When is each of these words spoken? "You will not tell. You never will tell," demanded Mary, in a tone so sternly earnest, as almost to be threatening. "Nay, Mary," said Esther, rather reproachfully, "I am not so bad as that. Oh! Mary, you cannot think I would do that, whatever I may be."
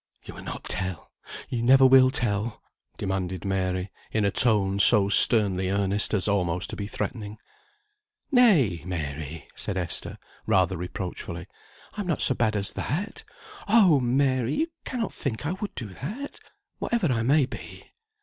"You 0.23 0.33
will 0.33 0.43
not 0.43 0.63
tell. 0.63 1.11
You 1.47 1.61
never 1.61 1.85
will 1.85 2.09
tell," 2.09 2.59
demanded 2.97 3.45
Mary, 3.45 3.91
in 4.11 4.25
a 4.25 4.31
tone 4.31 4.79
so 4.79 5.09
sternly 5.09 5.69
earnest, 5.69 6.15
as 6.15 6.27
almost 6.27 6.71
to 6.71 6.75
be 6.75 6.87
threatening. 6.87 7.37
"Nay, 8.31 8.81
Mary," 8.83 9.47
said 9.53 9.77
Esther, 9.77 10.17
rather 10.47 10.75
reproachfully, 10.75 11.45
"I 11.95 12.01
am 12.01 12.07
not 12.07 12.23
so 12.23 12.33
bad 12.33 12.55
as 12.55 12.73
that. 12.73 13.23
Oh! 13.67 13.99
Mary, 13.99 14.55
you 14.55 14.67
cannot 14.85 15.13
think 15.13 15.45
I 15.45 15.51
would 15.51 15.75
do 15.75 15.89
that, 15.93 16.39
whatever 16.79 17.05
I 17.11 17.21
may 17.21 17.45
be." 17.45 17.85